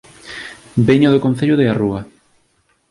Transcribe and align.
Veño 0.87 1.09
do 1.13 1.23
Concello 1.25 1.55
de 1.57 1.65
A 1.71 1.75
Rúa 1.81 2.01